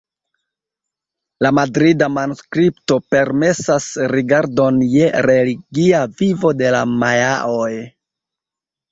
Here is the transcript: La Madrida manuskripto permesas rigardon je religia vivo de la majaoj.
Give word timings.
La 1.45 1.49
Madrida 1.57 2.05
manuskripto 2.13 2.95
permesas 3.15 3.85
rigardon 4.13 4.79
je 4.93 5.09
religia 5.31 6.01
vivo 6.23 6.51
de 6.63 6.73
la 6.77 6.81
majaoj. 6.95 7.69